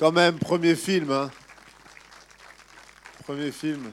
[0.00, 1.10] Quand même, premier film.
[1.10, 1.30] Hein.
[3.24, 3.92] Premier film.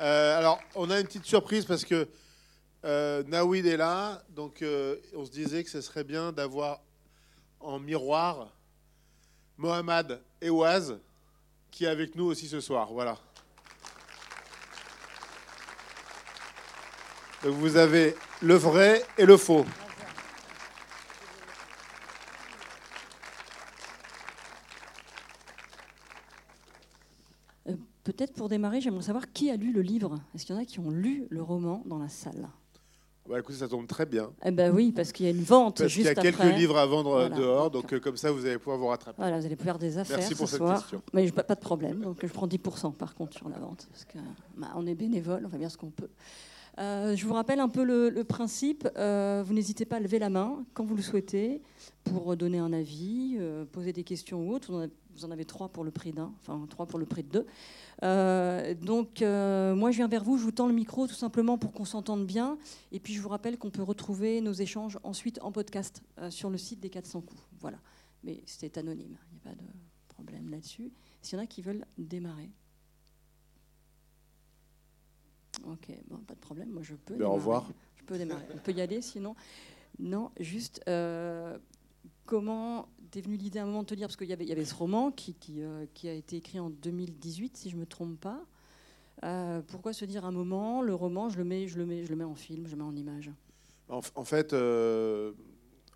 [0.00, 2.08] Euh, alors, on a une petite surprise parce que
[2.84, 4.20] euh, Nawid est là.
[4.30, 6.80] Donc, euh, on se disait que ce serait bien d'avoir
[7.60, 8.48] en miroir
[9.56, 10.98] Mohamed Ewaz
[11.70, 12.88] qui est avec nous aussi ce soir.
[12.92, 13.16] Voilà.
[17.44, 19.64] Donc, vous avez le vrai et le faux.
[28.16, 30.18] Peut-être pour démarrer, j'aimerais savoir qui a lu le livre.
[30.34, 32.48] Est-ce qu'il y en a qui ont lu le roman dans la salle?
[33.28, 34.30] Bah, écoutez, ça tombe très bien.
[34.42, 36.22] Eh ben oui, parce qu'il y a une vente parce juste après.
[36.22, 38.56] Il y a quelques livres à vendre euh, dehors, donc euh, comme ça, vous allez
[38.56, 39.16] pouvoir vous rattraper.
[39.20, 40.80] Voilà, vous allez pouvoir des affaires Merci pour ce cette soir.
[40.80, 41.02] question.
[41.12, 42.00] Mais pas, de problème.
[42.00, 44.18] Donc je prends 10% par contre sur la vente, parce que
[44.56, 46.08] bah, on est bénévole, on fait bien ce qu'on peut.
[46.78, 48.88] Euh, je vous rappelle un peu le, le principe.
[48.96, 51.62] Euh, vous n'hésitez pas à lever la main quand vous le souhaitez
[52.04, 53.38] pour donner un avis,
[53.72, 54.70] poser des questions ou autres.
[54.70, 57.06] Vous en avez, vous en avez trois pour le prix d'un, enfin trois pour le
[57.06, 57.46] prix de deux.
[58.02, 61.58] Euh, donc, euh, moi, je viens vers vous, je vous tends le micro tout simplement
[61.58, 62.58] pour qu'on s'entende bien.
[62.92, 66.50] Et puis, je vous rappelle qu'on peut retrouver nos échanges ensuite en podcast euh, sur
[66.50, 67.42] le site des 400 coups.
[67.60, 67.78] Voilà.
[68.24, 69.68] Mais c'est anonyme, il n'y a pas de
[70.08, 70.92] problème là-dessus.
[71.22, 72.50] S'il y en a qui veulent démarrer.
[75.64, 77.14] Ok, bon, pas de problème, moi je peux.
[77.14, 77.70] Ben, au revoir.
[77.96, 78.44] Je peux démarrer.
[78.54, 79.34] On peut y aller sinon.
[79.98, 80.84] Non, juste
[82.26, 84.74] comment t'es venue l'idée à un moment de te dire, parce qu'il y avait, ce
[84.74, 88.44] roman qui, euh, a été écrit en 2018, si je ne me trompe pas.
[89.24, 92.10] Euh, pourquoi se dire un moment, le roman, je le mets, je le mets, je
[92.10, 93.30] le mets en film, je le mets en image?
[93.88, 95.32] En, fait, euh,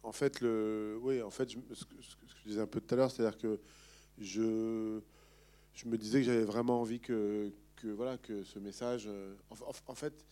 [0.02, 3.38] en fait, oui, en fait, ce, que, je disais un peu tout à l'heure, c'est-à-dire
[3.38, 3.60] que
[4.18, 5.00] je,
[5.84, 7.52] me disais que j'avais vraiment envie que,
[7.84, 9.08] voilà, que ce message.
[9.50, 10.24] en, fait,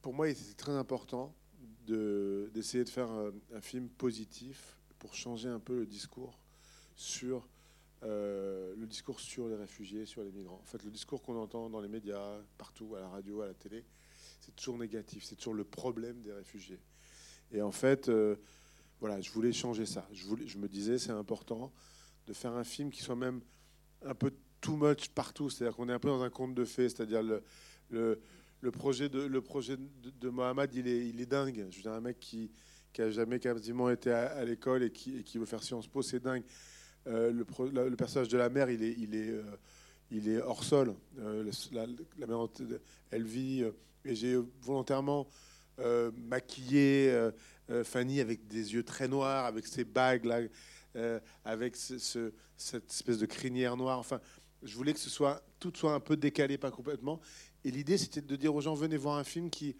[0.00, 1.34] pour moi, c'était très important
[1.86, 6.38] de- d'essayer de faire un film positif pour changer un peu le discours
[6.94, 7.48] sur
[8.04, 10.60] euh, le discours sur les réfugiés, sur les migrants.
[10.62, 13.54] En fait, le discours qu'on entend dans les médias, partout, à la radio, à la
[13.54, 13.84] télé,
[14.38, 16.78] c'est toujours négatif, c'est toujours le problème des réfugiés.
[17.50, 18.36] Et en fait, euh,
[19.00, 20.06] voilà, je voulais changer ça.
[20.12, 21.72] Je, voulais, je me disais, c'est important
[22.28, 23.40] de faire un film qui soit même
[24.02, 26.88] un peu too much partout, c'est-à-dire qu'on est un peu dans un conte de fées,
[26.88, 27.42] c'est-à-dire le,
[27.90, 31.66] le, projet, de, le projet de Mohamed, il est, il est dingue.
[31.70, 32.52] Je veux dire, un mec qui,
[32.92, 36.44] qui a jamais quasiment été à, l'école et qui, veut faire Sciences Po, c'est dingue.
[37.06, 38.82] Euh, le, personnage de la mère, il
[39.14, 40.94] est, euh, hors sol.
[41.18, 42.48] Euh, la, mère,
[43.10, 43.64] elle vit,
[44.04, 45.26] et j'ai volontairement
[46.28, 47.30] maquillé
[47.84, 50.40] Fanny avec des yeux très noirs, avec ses bagues là,
[51.44, 53.98] avec ce- ce- cette espèce de crinière noire.
[53.98, 54.20] Enfin,
[54.62, 57.20] je voulais que ce soit tout soit un peu décalé, pas complètement.
[57.64, 59.74] Et l'idée, c'était de dire aux gens venez voir un film qui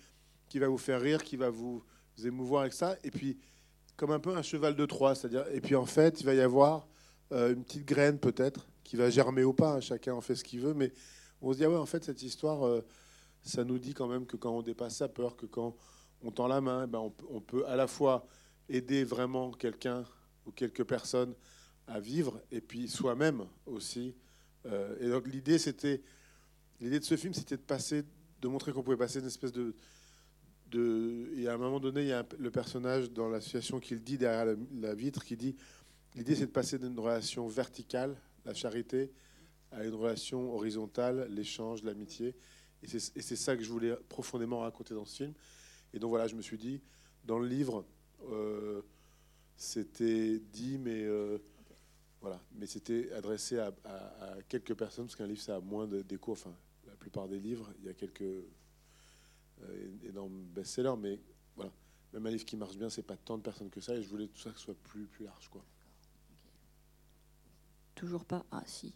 [0.55, 1.85] va vous faire rire, qui va vous,
[2.17, 3.39] vous émouvoir avec ça, et puis
[3.97, 5.45] comme un peu un cheval de Troie, c'est-à-dire.
[5.53, 6.89] Et puis en fait, il va y avoir
[7.33, 9.75] euh, une petite graine peut-être qui va germer ou pas.
[9.75, 10.93] hein, chacun en fait ce qu'il veut, mais
[11.41, 12.85] on se dit ah ouais, en fait, cette histoire, euh,
[13.43, 15.77] ça nous dit quand même que quand on dépasse sa peur, que quand
[16.23, 18.27] on tend la main, eh ben, on, peut- à la fois
[18.69, 20.05] aider vraiment quelqu'un
[20.47, 21.35] ou quelques personnes
[21.87, 24.15] à vivre, et puis soi-même aussi.
[24.67, 26.01] Euh, et donc l'idée, c'était
[26.81, 28.05] l'idée de ce film, c'était de passer,
[28.41, 29.75] de montrer qu'on pouvait passer une espèce de
[30.73, 34.01] de, et à un moment donné, il y a le personnage dans l'association qui le
[34.01, 35.55] dit derrière la, vitre, qui dit
[36.15, 39.11] l'idée c'est de passer d'une relation verticale, la charité,
[39.71, 42.35] à une relation horizontale, l'échange, l'amitié.
[42.83, 45.35] Et c'est ça que je voulais profondément raconter dans ce film.
[45.95, 46.81] Et donc voilà, je me suis dit,
[47.25, 47.85] dans le livre,
[48.31, 48.83] euh,
[49.57, 51.39] c'était dit, mais euh,
[52.21, 56.33] voilà, mais c'était adressé à, à- quelques personnes, parce qu'un livre ça a moins d'écho.
[56.33, 56.55] Enfin,
[56.87, 58.45] la plupart des livres, il y a quelques
[59.65, 61.21] euh, énormes best-sellers, mais
[61.57, 61.73] voilà,
[62.13, 63.95] même un livre qui marche bien, c'est pas tant de personnes que ça.
[63.95, 65.65] Et je voulais tout ça que ce soit plus plus large, quoi.
[67.95, 68.95] Toujours pas Ah si.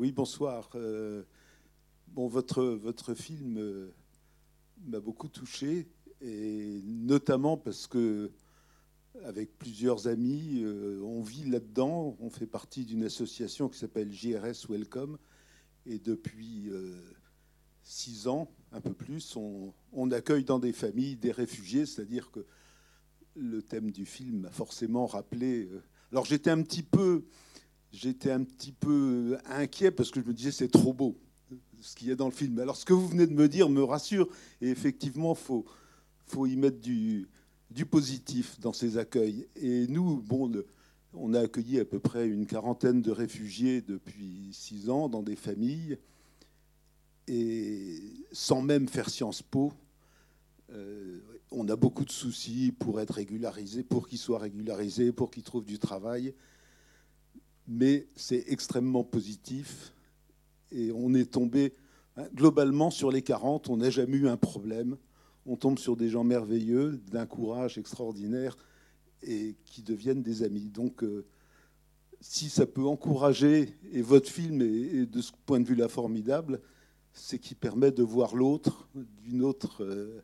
[0.00, 0.70] Oui, bonsoir.
[0.76, 1.24] Euh,
[2.08, 3.92] bon, votre, votre film euh,
[4.86, 5.90] m'a beaucoup touché,
[6.22, 8.32] et notamment parce que,
[9.24, 12.16] avec plusieurs amis, euh, on vit là-dedans.
[12.20, 15.18] On fait partie d'une association qui s'appelle JRS Welcome,
[15.86, 16.94] et depuis euh,
[17.82, 22.44] six ans, un peu plus, on, accueille dans des familles des réfugiés, c'est-à-dire que
[23.36, 25.68] le thème du film m'a forcément rappelé.
[25.70, 25.82] euh,
[26.12, 27.24] alors j'étais un petit peu
[27.92, 31.16] j'étais un petit peu inquiet parce que je me disais c'est trop beau
[31.80, 32.58] ce qu'il y a dans le film.
[32.58, 34.28] Alors ce que vous venez de me dire me rassure
[34.60, 35.64] et effectivement faut
[36.26, 37.28] faut y mettre du
[37.70, 39.48] du positif dans ces accueils.
[39.56, 40.50] Et nous bon
[41.12, 45.36] on a accueilli à peu près une quarantaine de réfugiés depuis six ans dans des
[45.36, 45.98] familles.
[47.26, 48.00] Et
[48.32, 49.72] sans même faire Sciences Po,
[50.72, 51.20] euh,
[51.50, 55.64] on a beaucoup de soucis pour être régularisé, pour qu'il soit régularisé, pour qu'il trouve
[55.64, 56.34] du travail.
[57.66, 59.92] Mais c'est extrêmement positif.
[60.70, 61.74] Et on est tombé,
[62.16, 64.96] hein, globalement, sur les 40, on n'a jamais eu un problème.
[65.46, 68.56] On tombe sur des gens merveilleux, d'un courage extraordinaire,
[69.22, 70.68] et qui deviennent des amis.
[70.68, 71.26] Donc, euh,
[72.20, 76.60] si ça peut encourager, et votre film est, de ce point de vue-là formidable,
[77.12, 80.22] c'est qu'il permet de voir l'autre d'une autre, euh,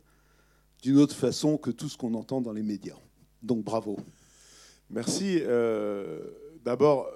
[0.95, 2.97] autre façon que tout ce qu'on entend dans les médias.
[3.43, 3.97] Donc bravo.
[4.89, 5.39] Merci.
[5.41, 6.21] Euh,
[6.63, 7.09] d'abord,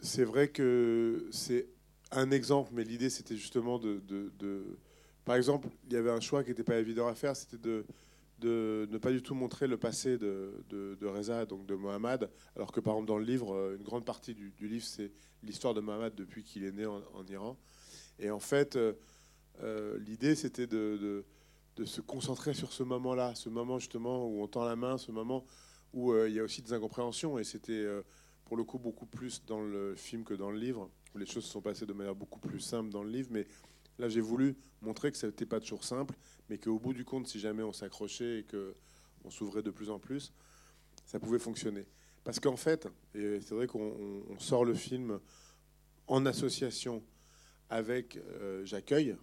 [0.00, 1.68] c'est vrai que c'est
[2.10, 4.00] un exemple, mais l'idée c'était justement de,
[5.28, 7.84] Par exemple, il y avait un choix qui n'était pas évident à faire, c'était de,
[8.90, 12.94] ne pas du tout montrer le passé de, Reza, donc de Mohamed, alors que par
[12.94, 16.42] exemple dans le livre, euh, une grande partie du, livre c'est l'histoire de Mohamed depuis
[16.42, 17.56] qu'il est né en, Iran.
[18.18, 21.24] Et en fait, euh, l'idée c'était de
[21.84, 25.44] se concentrer sur ce moment-là, ce moment justement où on tend la main, ce moment
[25.92, 27.38] où euh, il y a aussi des incompréhensions.
[27.38, 28.02] Et c'était euh,
[28.44, 31.44] pour le coup beaucoup plus dans le film que dans le livre, où les choses
[31.44, 33.28] se sont passées de manière beaucoup plus simple dans le livre.
[33.30, 33.46] Mais
[33.98, 36.14] là, j'ai voulu montrer que ça n'était pas toujours simple,
[36.48, 39.98] mais qu'au bout du compte, si jamais on s'accrochait et qu'on s'ouvrait de plus en
[39.98, 40.32] plus,
[41.04, 41.86] ça pouvait fonctionner.
[42.24, 45.18] Parce qu'en fait, et c'est vrai qu'on sort le film
[46.06, 47.02] en association
[47.70, 49.16] avec euh, J'accueille,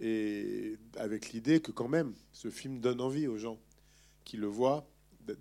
[0.00, 3.60] et avec l'idée que quand même, ce film donne envie aux gens
[4.24, 4.88] qui le voient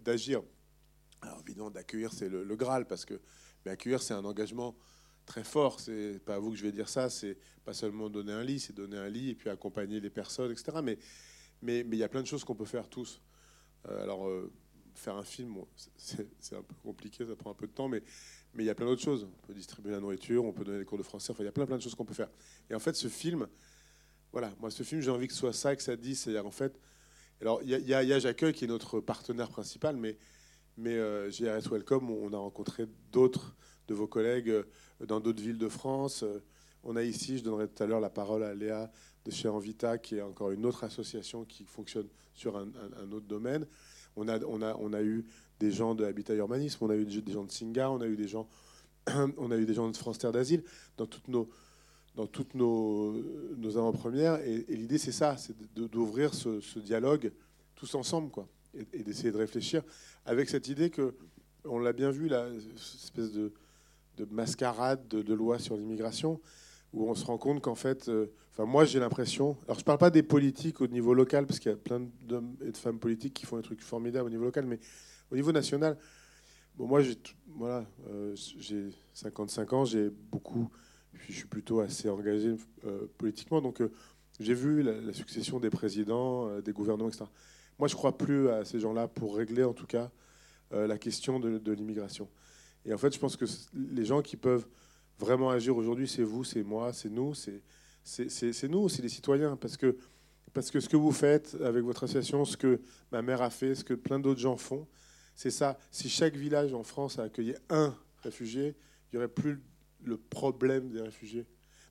[0.04, 0.42] d'agir.
[1.22, 3.20] Alors évidemment, d'accueillir, c'est le, Graal, parce que
[3.66, 4.76] mais accueillir, c'est un engagement
[5.30, 5.80] très fort.
[5.80, 7.10] C'est pas à vous que je vais dire ça.
[7.10, 10.52] C'est pas seulement donner un lit, c'est donner un lit et puis accompagner les personnes,
[10.52, 10.80] etc.
[10.84, 10.98] Mais
[11.62, 13.22] mais il y a plein de choses qu'on peut faire tous.
[13.88, 14.52] Euh, alors euh,
[14.96, 15.56] faire un film,
[15.96, 18.04] c'est un peu compliqué, ça prend un peu de temps, mais
[18.54, 19.28] mais il y a plein d'autres choses.
[19.32, 21.32] On peut distribuer la nourriture, on peut donner des cours de français.
[21.32, 22.30] Enfin, il y a plein plein de choses qu'on peut faire.
[22.70, 23.48] Et en fait, ce film,
[24.32, 26.20] voilà, moi, ce film, j'ai envie que ce soit ça, que ça dise.
[26.20, 26.80] C'est-à-dire, en fait,
[27.42, 30.18] alors, il y, a, J'accueille qui est notre partenaire principal, mais,
[30.76, 33.56] mais euh, JRS Welcome, on a rencontré d'autres
[33.88, 34.64] de vos collègues euh,
[35.06, 36.24] dans d'autres villes de France.
[36.24, 36.44] Euh,
[36.84, 38.92] on a ici, je donnerai tout à l'heure la parole à Léa
[39.26, 42.68] de chez Envita, qui est encore une autre association qui fonctionne sur un,
[43.12, 43.68] autre domaine.
[44.16, 45.26] On a, on, a, on a eu
[45.60, 48.16] des gens de Habitat Urbanisme, on a eu des gens de Singa, on a eu
[48.16, 48.48] des gens,
[49.38, 50.64] on a eu des gens de France Terre d'Asile.
[50.96, 51.50] Dans toutes nos
[52.16, 53.14] dans toutes nos,
[53.56, 54.42] nos avant-premières.
[54.46, 57.32] Et, l'idée, c'est ça, c'est d'ouvrir ce, dialogue
[57.76, 59.84] tous ensemble, quoi, et, d'essayer de réfléchir
[60.26, 61.16] avec cette idée que,
[61.64, 63.54] on l'a bien vu, là, cette espèce de,
[64.26, 66.40] de mascarade de, de loi sur l'immigration,
[66.94, 68.28] où on se rend compte qu'en fait, euh,
[68.58, 71.74] moi j'ai l'impression, alors je parle pas des politiques au niveau local, parce qu'il y
[71.74, 74.66] a plein d'hommes et de femmes politiques qui font des trucs formidables au niveau local,
[74.66, 74.80] mais
[75.32, 75.98] au niveau national,
[76.76, 77.16] bon moi j'ai
[77.48, 80.70] voilà, euh, j'ai 55 ans, j'ai beaucoup
[81.28, 82.56] je suis plutôt assez engagé
[82.86, 83.62] euh, politiquement.
[83.62, 83.92] Donc, euh,
[84.40, 87.26] j'ai vu la, succession des présidents, des gouvernements, etc.
[87.78, 90.12] Moi, je ne crois plus à ces gens-là pour régler, en tout cas,
[90.72, 92.30] la question de, l'immigration.
[92.90, 94.66] Et en fait, je pense que les gens qui peuvent
[95.20, 97.62] vraiment agir aujourd'hui, c'est vous, c'est moi, c'est nous, c'est
[98.68, 99.56] nous, c'est les citoyens.
[99.58, 99.96] Parce que,
[100.54, 102.82] parce que ce que vous faites avec votre association, ce que
[103.12, 104.88] ma mère a fait, ce que plein d'autres gens font,
[105.36, 105.78] c'est ça.
[105.92, 108.76] Si chaque village en France a accueilli un réfugié,
[109.14, 109.62] il n'y aurait plus
[110.04, 111.46] le problème des réfugiés.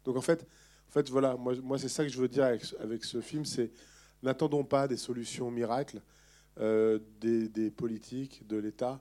[0.05, 0.49] Donc en fait,
[0.89, 3.71] en fait voilà, moi, c'est ça que je veux dire avec, ce film, c'est
[4.25, 6.03] n'attendons pas des solutions miracles
[6.59, 9.01] euh, des, politiques, de l'État.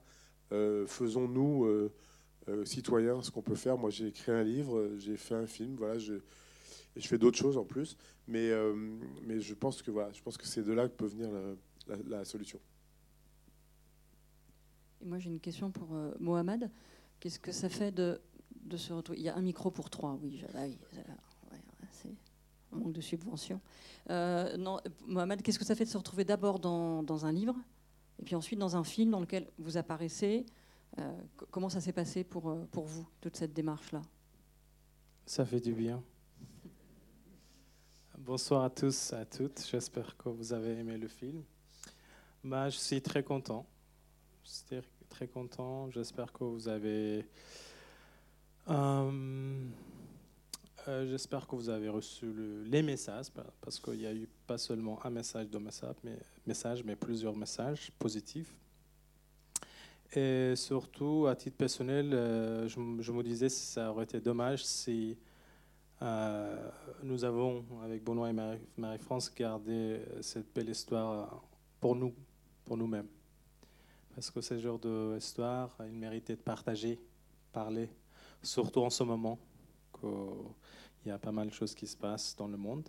[0.51, 3.77] Euh, faisons-nous euh, citoyens ce qu'on peut faire.
[3.77, 7.37] Moi, j'ai écrit un livre, j'ai fait un film, voilà, je, et je fais d'autres
[7.37, 7.97] choses en plus.
[8.27, 11.29] Mais, je pense que c'est de là que peut venir
[12.07, 12.59] la, solution.
[15.01, 15.89] Et moi, j'ai une question pour
[16.19, 16.69] Mohamed.
[17.19, 18.19] Qu'est-ce que ça fait de
[18.75, 19.19] se retrouver?
[19.19, 20.43] Il y a un micro pour trois, oui.
[20.53, 20.65] Ah
[21.91, 22.09] c'est
[22.71, 23.61] un manque de subvention.
[24.09, 24.57] Euh,
[25.05, 27.55] Mohamed, qu'est-ce que ça fait de se retrouver d'abord dans, un livre
[28.19, 30.45] et puis ensuite dans un film dans lequel vous apparaissez
[30.99, 31.11] euh,
[31.51, 34.01] Comment ça s'est passé pour, euh, pour vous, toute cette démarche-là?
[35.25, 36.01] Ça fait du bien.
[38.17, 39.65] Bonsoir à tous, à toutes.
[39.69, 41.43] J'espère que vous avez aimé le film.
[42.43, 43.65] Bah, je suis très content.
[45.09, 45.89] Très content.
[45.91, 47.25] J'espère que vous avez
[48.69, 49.67] euh,
[50.87, 52.27] euh, j'espère que vous avez reçu
[52.65, 53.27] les messages,
[53.61, 57.35] parce qu'il y a eu pas seulement un message de message mais, message, mais plusieurs
[57.35, 58.53] messages positifs.
[60.15, 65.17] Et surtout, à titre personnel, euh, je, me disais que ça aurait été dommage si
[67.01, 68.35] nous avons, avec Benoît et
[68.77, 71.41] Marie-France, gardé cette belle histoire
[71.79, 72.13] pour nous,
[72.63, 73.07] pour nous-mêmes.
[74.13, 76.99] Parce que ce genre d'histoire, il méritait de partager,
[77.51, 77.89] parler
[78.43, 79.39] surtout en ce moment
[80.03, 82.87] Il y a pas mal de choses qui se passent dans le monde.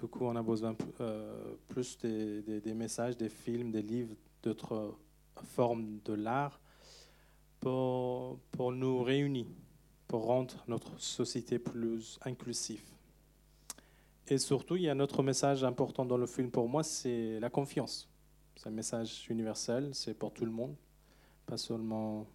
[0.00, 4.94] Du coup, on a besoin euh, plus des, des, messages, des films, des livres, d'autres
[5.54, 6.60] formes de l'art
[7.60, 9.46] pour, pour nous réunir,
[10.08, 12.82] pour rendre notre société plus inclusive.
[14.28, 17.38] Et surtout, il y a un autre message important dans le film pour moi, c'est
[17.40, 18.08] la confiance.
[18.56, 20.74] C'est un message universel, c'est pour tout le monde,
[21.46, 22.26] pas seulement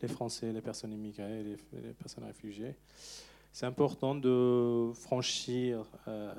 [0.00, 2.76] les Français, les personnes immigrées, les, personnes réfugiées.
[3.52, 6.34] C'est important de franchir euh,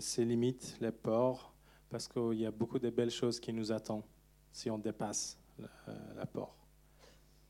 [0.00, 1.54] ces limites, les ports,
[1.90, 4.04] parce qu'il y a beaucoup de belles choses qui nous attendent
[4.52, 5.68] si on dépasse la,
[6.16, 6.56] la port.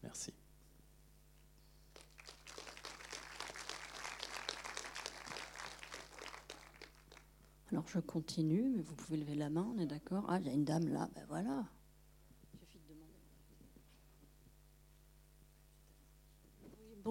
[0.03, 0.33] Merci.
[7.71, 10.49] Alors je continue, mais vous pouvez lever la main, on est d'accord Ah, il y
[10.49, 11.67] a une dame là, ben voilà.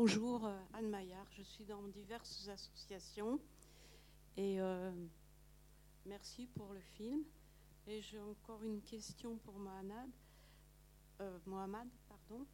[0.08, 1.28] Bonjour, euh, Anne Maillard.
[1.32, 3.42] Je suis dans diverses associations
[4.38, 4.90] et euh,
[6.06, 7.24] merci pour le film.
[7.88, 10.10] Et j'ai encore une question pour Mohamed.
[11.20, 12.46] Euh, Mohamed pardon.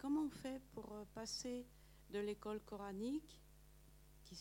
[0.00, 1.64] comment on fait pour passer
[2.10, 3.40] de l'école coranique
[4.24, 4.34] qui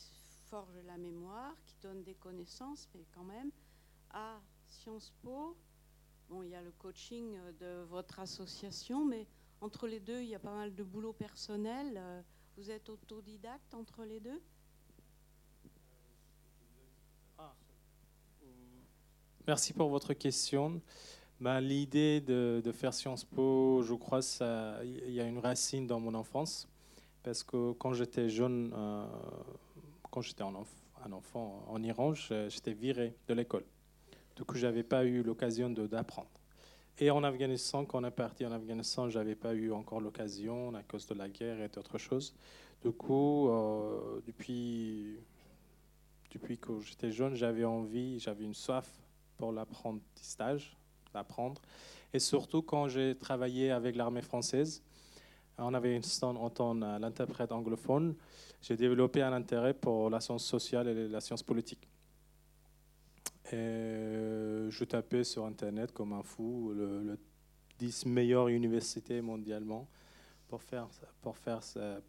[0.50, 3.51] forge la mémoire, qui donne des connaissances, mais quand même,
[4.10, 5.55] à Sciences Po?
[6.29, 9.27] Bon, il y a le coaching de votre association, mais
[9.62, 11.94] entre les deux, il y a pas mal de boulot personnel.
[11.96, 12.22] Euh,
[12.58, 14.41] vous êtes autodidacte entre les deux?
[17.38, 17.53] Ah.
[19.48, 20.82] Merci pour votre question.
[21.39, 24.20] Bah, L'idée de, faire Sciences Po, je crois,
[24.84, 26.68] il y a une racine dans mon enfance.
[27.24, 29.06] Parce que quand j'étais jeune, euh,
[30.10, 30.53] quand j'étais un,
[31.06, 33.65] un, enfant en Iran, j'étais viré de l'école.
[34.36, 36.30] Du coup, je n'avais pas eu l'occasion d'apprendre.
[37.00, 40.74] Et en Afghanistan, quand on est parti en Afghanistan, je n'avais pas eu encore l'occasion
[40.75, 42.36] à cause de la guerre et d'autres choses.
[42.83, 45.17] Du coup, euh, depuis,
[46.31, 48.88] depuis que j'étais jeune, j'avais envie, j'avais une soif
[49.38, 50.77] pour l'apprentissage,
[51.13, 51.62] d'apprendre.
[52.13, 54.83] Et surtout quand j'ai travaillé avec l'armée française,
[55.57, 58.15] en Afghanistan en tant l'interprète anglophone,
[58.62, 61.90] j'ai développé un intérêt pour la science sociale et la science politique.
[63.51, 67.17] Et je tapais sur Internet comme un fou le,
[67.79, 69.88] 10 meilleures universités mondialement
[70.48, 70.88] pour faire,
[71.22, 71.62] pour, faire,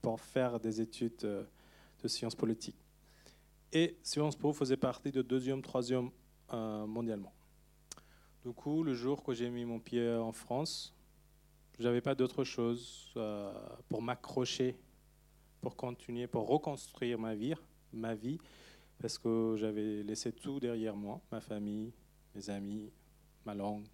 [0.03, 1.17] pour faire des études
[2.03, 2.77] de sciences politiques.
[3.73, 6.11] Et Sciences Po faisait partie de deuxième, troisième
[6.53, 7.33] euh, mondialement.
[8.45, 10.95] Du coup, le jour que j'ai mis mon pied en France,
[11.79, 13.51] je n'avais pas d'autre chose euh,
[13.89, 14.77] pour m'accrocher,
[15.63, 17.55] pour continuer, pour reconstruire ma vie,
[17.95, 18.39] ma vie
[19.03, 21.93] parce que j'avais laissé tout derrière moi, ma famille,
[22.37, 22.93] mes amis,
[23.45, 23.85] ma langue,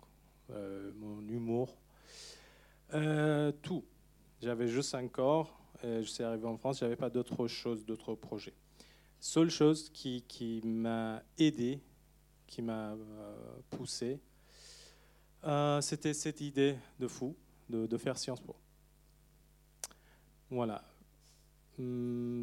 [0.51, 1.79] euh, mon humour,
[2.93, 3.85] euh, tout.
[4.43, 8.15] J'avais juste un corps, je suis arrivé en France, je n'avais pas d'autre chose, d'autres
[8.15, 8.55] projets.
[9.19, 11.81] Seule chose qui, qui m'a aidé,
[12.47, 13.37] qui m'a euh,
[13.71, 14.21] poussé,
[15.81, 17.35] c'était cette idée de fou
[17.71, 18.55] de, faire Sciences Po.
[20.51, 20.85] Voilà,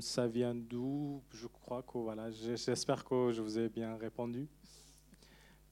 [0.01, 1.21] ça vient d'où?
[1.31, 4.47] Je crois que voilà, j'espère que je vous ai bien répondu.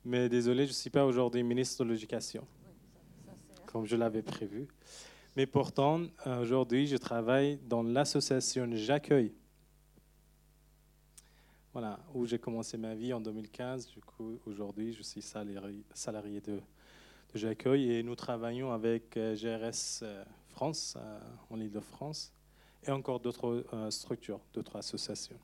[0.06, 2.46] Mais désolé, je ne suis pas aujourd'hui ministre de l'Éducation,
[3.66, 4.68] comme je l'avais prévu.
[5.36, 6.02] Mais pourtant,
[6.42, 9.34] aujourd'hui, je travaille dans l'association J'accueille.
[11.72, 13.88] Voilà, où j'ai commencé ma vie en 2015.
[13.88, 16.62] Du coup, aujourd'hui, je suis salarié, de, de
[17.34, 22.32] J'accueille et nous travaillons avec euh, GRS euh, France, euh, en Ile-de-France
[22.86, 25.40] et encore d'autres euh, structures, d'autres associations.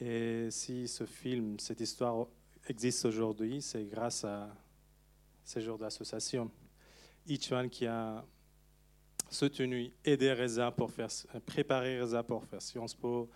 [0.00, 2.26] Et si ce film, cette histoire
[2.66, 4.48] existe aujourd'hui, c'est grâce à
[5.44, 6.50] ces genres d'associations.
[7.26, 8.24] Ichuan qui a
[9.30, 11.08] soutenu, aidé Reza pour faire,
[11.46, 13.30] préparer Reza pour faire Sciences Po.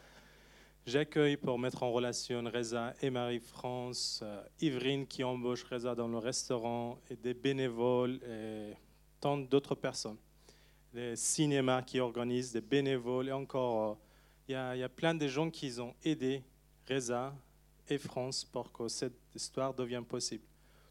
[0.87, 7.01] J'accueille pour mettre en relation Reza et Marie-France, euh, qui embauche Reza dans le restaurant,
[7.11, 8.75] et des bénévoles et
[9.21, 10.19] tant d'autres personnes
[10.97, 13.99] des cinémas qui organisent, des bénévoles, et encore,
[14.49, 16.43] euh, il y, a plein de gens qui ont aidé
[16.89, 17.35] Reza
[17.87, 20.45] et France pour que cette histoire devienne possible.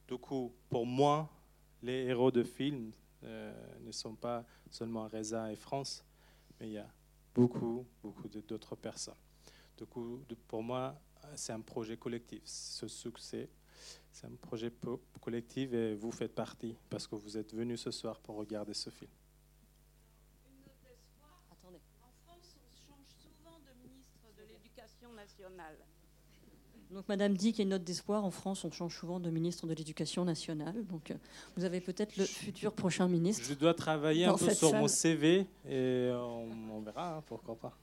[0.08, 1.28] Du coup, pour moi,
[1.82, 2.92] les héros de film
[3.24, 6.04] euh, ne sont pas seulement Reza et France,
[6.60, 6.88] mais il y a
[7.34, 9.16] beaucoup, beaucoup d'autres personnes.
[9.76, 10.96] Du coup, pour moi,
[11.36, 12.42] c'est un projet collectif.
[12.46, 13.50] Ce succès,
[14.12, 14.72] c'est un projet
[15.20, 18.92] collectif et vous faites partie parce que vous êtes venus ce soir pour regarder ce
[18.92, 19.10] film.
[25.39, 25.75] Nationale.
[26.92, 28.24] Donc Madame dit qu'il y a une note d'espoir.
[28.24, 30.86] En France, on change souvent de ministre de l'Éducation nationale.
[30.86, 31.15] Donc euh,
[31.58, 33.44] vous avez peut-être le futur prochain ministre.
[33.48, 37.77] Je dois travailler un peu sur mon CV et on, verra, hein, pourquoi pas.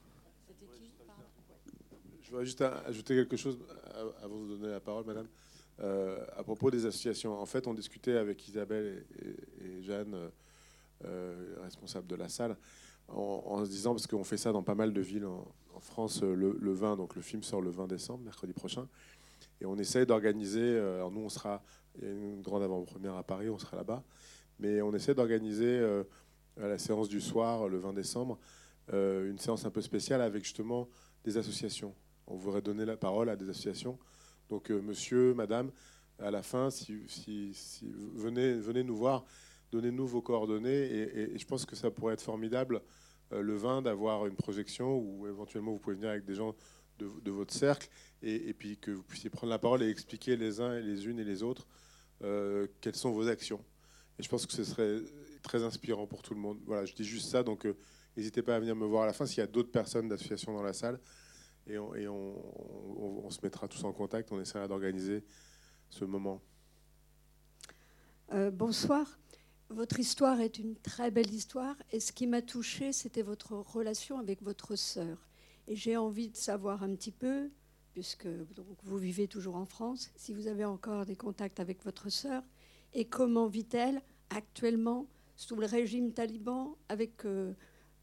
[0.47, 0.65] C'était
[2.23, 3.59] qui voudrais juste ajouter quelque chose
[4.23, 5.27] avant de donner la parole, madame.
[5.79, 10.29] Euh, à propos des associations, en fait, on discutait avec Isabelle et, Jeanne,
[11.03, 12.55] euh, responsables de la salle,
[13.07, 15.45] en, se disant, parce qu'on fait ça dans pas mal de villes en,
[15.81, 18.87] France, le, 20, donc le film sort le 20 décembre, mercredi prochain,
[19.61, 21.61] et on essaie d'organiser, alors nous on sera,
[21.97, 24.03] il y a une grande avant-première à Paris, on sera là-bas,
[24.59, 25.79] mais on essaie d'organiser
[26.61, 28.37] à la séance du soir, le 20 décembre,
[28.91, 30.87] une séance un peu spéciale avec justement
[31.23, 31.93] des associations.
[32.27, 33.97] On voudrait donner la parole à des associations.
[34.49, 35.71] Donc, euh, monsieur, madame,
[36.19, 37.01] à la fin, si,
[38.15, 39.25] venez, venez nous voir,
[39.71, 40.69] donnez-nous vos coordonnées.
[40.71, 42.79] Et, je pense que ça pourrait être formidable euh,
[43.41, 46.55] le 20 d'avoir une projection où éventuellement vous pouvez venir avec des gens
[46.99, 47.89] de, votre cercle
[48.21, 51.19] et, puis que vous puissiez prendre la parole et expliquer les uns et les unes
[51.19, 51.67] et les autres
[52.23, 53.59] euh, quelles sont vos actions.
[54.17, 54.99] Et je pense que ce serait
[55.41, 56.59] très inspirant pour tout le monde.
[56.65, 57.67] Voilà, je dis juste ça, donc
[58.15, 60.53] n'hésitez pas à venir me voir à la fin s'il y a d'autres personnes d'associations
[60.53, 60.99] dans la salle
[61.67, 65.23] et, on, se mettra tous en contact, on essaiera d'organiser
[65.89, 66.41] ce moment.
[68.33, 69.19] Euh, bonsoir.
[69.73, 74.19] Votre histoire est une très belle histoire et ce qui m'a touchée, c'était votre relation
[74.19, 75.17] avec votre sœur.
[75.67, 77.49] Et j'ai envie de savoir un petit peu,
[77.91, 82.09] puisque donc, vous vivez toujours en France, si vous avez encore des contacts avec votre
[82.09, 82.43] sœur
[82.93, 87.53] et comment vit-elle actuellement sous le régime taliban avec euh,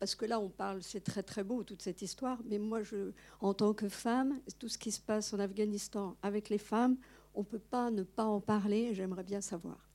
[0.00, 3.12] parce que là, on parle, c'est très très beau toute cette histoire, mais moi, je,
[3.38, 6.96] en tant que femme, tout ce qui se passe en Afghanistan avec les femmes,
[7.32, 8.92] on peut pas ne pas en parler.
[8.92, 9.89] J'aimerais bien savoir.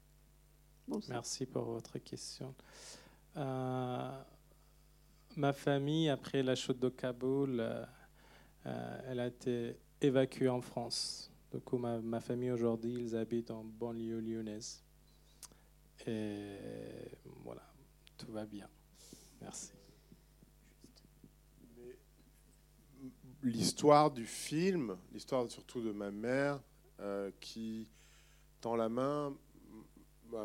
[1.09, 2.53] Merci pour votre question.
[3.37, 4.21] Euh,
[5.35, 7.85] ma famille, après la chute de Kaboul, euh,
[8.65, 11.31] euh, elle a été évacuée en France.
[11.51, 14.83] Du coup, ma, ma famille aujourd'hui, ils habitent en banlieue lyonnaise.
[16.05, 16.57] Et
[17.43, 17.63] voilà,
[18.17, 18.67] tout va bien.
[19.41, 19.71] Merci.
[23.45, 26.59] l'histoire du film, l'histoire surtout de ma mère
[26.99, 27.87] euh, qui
[28.59, 29.35] tend la main,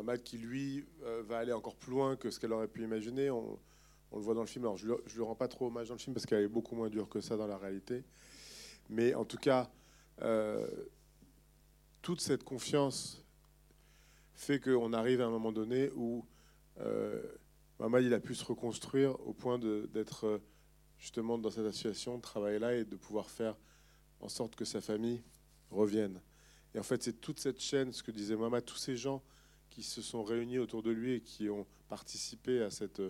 [0.01, 3.29] Mal qui lui euh, va aller encore plus loin que ce qu'elle aurait pu imaginer.
[3.29, 3.59] On,
[4.13, 4.65] le voit dans le film.
[4.65, 6.75] Alors je ne lui rends pas trop hommage dans le film parce qu'elle est beaucoup
[6.75, 8.03] moins dure que ça dans la réalité.
[8.89, 9.69] Mais en tout cas,
[10.21, 10.67] euh,
[12.01, 13.23] toute cette confiance
[14.33, 16.25] fait qu'on arrive à un moment donné où
[17.79, 20.41] Mamal il a pu se reconstruire au point d'être
[20.97, 23.55] justement dans cette association, de travailler là et de pouvoir faire
[24.19, 25.21] en sorte que sa famille
[25.69, 26.21] revienne.
[26.73, 29.21] Et en fait, c'est toute cette chaîne, ce que disait Mama, tous ces gens
[29.71, 33.01] qui se sont réunis autour de lui et qui ont participé à cette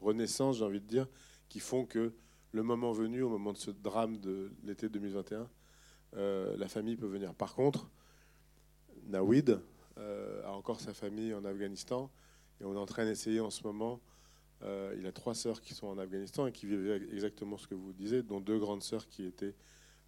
[0.00, 1.06] renaissance, j'ai envie de dire,
[1.48, 2.12] qui font que
[2.52, 5.48] le moment venu, au moment de ce drame de l'été 2021,
[6.16, 7.34] euh, la famille peut venir.
[7.34, 7.88] Par contre,
[9.04, 9.60] Nawid
[9.98, 12.10] euh, a encore sa famille en Afghanistan
[12.60, 14.00] et on est en train d'essayer en ce moment
[14.62, 17.74] euh, il a trois sœurs qui sont en Afghanistan et qui vivent exactement ce que
[17.74, 19.54] vous disiez, dont deux grandes sœurs qui étaient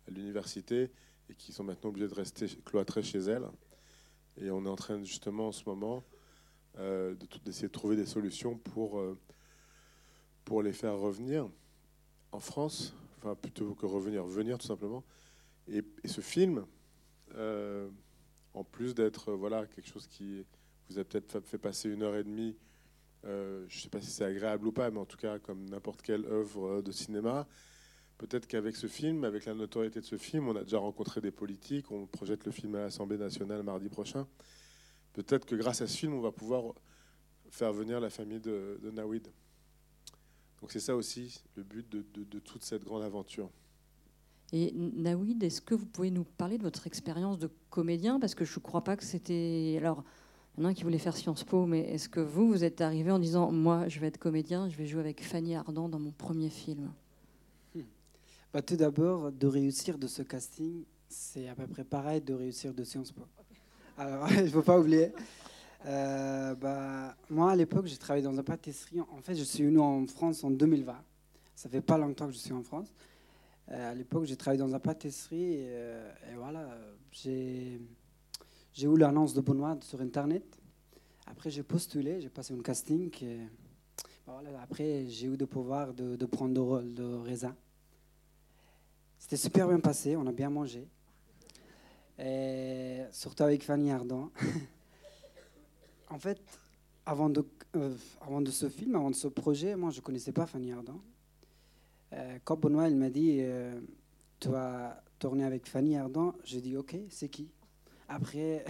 [0.06, 0.90] à l'université
[1.28, 3.46] et qui sont maintenant obligées de rester cloîtrées chez elles.
[4.40, 6.04] Et on est en train justement en ce moment
[6.78, 9.18] euh, d'essayer de, trouver des solutions pour, euh,
[10.44, 11.48] pour les faire revenir
[12.32, 15.04] en France, enfin plutôt que revenir, venir tout simplement.
[15.66, 16.64] Et, ce film,
[18.54, 20.44] en plus d'être voilà quelque chose qui
[20.88, 22.56] vous a peut-être fait passer une heure et demie
[23.24, 25.68] euh, je ne sais pas si c'est agréable ou pas, mais en tout cas, comme
[25.68, 27.46] n'importe quelle œuvre de cinéma,
[28.18, 31.30] peut-être qu'avec ce film, avec la notoriété de ce film, on a déjà rencontré des
[31.30, 34.26] politiques, on projette le film à l'Assemblée nationale mardi prochain.
[35.12, 36.74] Peut-être que grâce à ce film, on va pouvoir
[37.50, 39.28] faire venir la famille de, Nawid.
[40.60, 43.48] Donc c'est ça aussi le but de, de, toute cette grande aventure.
[44.52, 48.18] Et Nawid, est-ce que vous pouvez nous parler de votre expérience de comédien?
[48.18, 49.76] Parce que je ne crois pas que c'était...
[49.78, 50.02] Alors,
[50.56, 52.64] il y en a un qui voulait faire Sciences Po, mais est-ce que vous, vous
[52.64, 55.88] êtes arrivé en disant Moi, je vais être comédien, je vais jouer avec Fanny Ardant
[55.88, 56.90] dans mon premier film?
[58.52, 62.74] Bah, Tout d'abord, de réussir de ce casting, c'est à peu près pareil de réussir
[62.74, 63.22] de Sciences Po.
[63.96, 65.12] Alors, il ne faut pas oublier.
[65.86, 69.00] Euh, bah, moi, à l'époque, j'ai travaillé dans une pâtisserie.
[69.00, 70.96] En fait, je suis venu en France en 2020.
[71.54, 72.92] Ça fait pas longtemps que je suis en France.
[73.70, 76.66] Euh, à l'époque, j'ai travaillé dans une pâtisserie et, euh, voilà,
[77.12, 77.80] j'ai
[78.80, 80.44] eu l'annonce de Benoît sur Internet.
[81.26, 83.10] Après, j'ai postulé, j'ai passé un casting.
[83.22, 83.40] Et,
[84.26, 87.54] voilà, après, j'ai eu le pouvoir de, de, prendre le rôle de raisin.
[89.18, 90.86] C'était super bien passé, on a bien mangé.
[93.12, 94.30] Surtout avec Fanny Ardant.
[96.10, 96.40] en fait,
[97.08, 97.44] avant de,
[97.76, 100.72] euh, avant de ce film, avant de ce projet, moi, je ne connaissais pas Fanny
[100.72, 101.00] Ardant.
[102.12, 103.80] Euh, quand Benoît il m'a dit euh,
[104.40, 107.50] Tu vas tourner avec Fanny Ardant, j'ai dit Ok, c'est qui?
[108.08, 108.64] Après,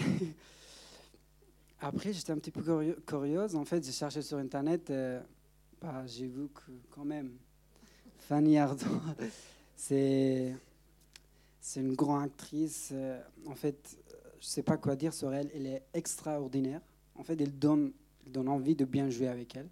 [1.80, 2.62] après j'étais un petit peu
[3.06, 3.54] curieuse.
[3.56, 4.92] En fait, j'ai cherché sur Internet.
[5.80, 7.32] Bah, j'ai vu que quand même,
[8.18, 9.00] Fanny Ardant,
[9.78, 10.56] c'est,
[11.76, 12.90] une grande actrice.
[12.92, 13.96] Euh, en fait,
[14.40, 15.50] je sais pas quoi dire sur elle.
[15.54, 16.80] Elle est extraordinaire.
[17.14, 17.92] En fait, elle donne,
[18.26, 19.68] donne envie de bien jouer avec elle.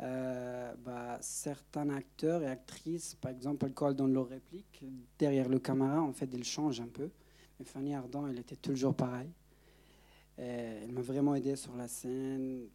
[0.00, 4.84] Euh, bah, certains acteurs et actrices, par exemple, elles collent dans leur réplique.
[5.18, 7.10] Derrière le caméra, en fait, ils changent un peu.
[7.58, 9.32] Mais Fanny Ardant, elle était toujours pareille.
[10.36, 12.68] elle m'a vraiment aidé sur la scène.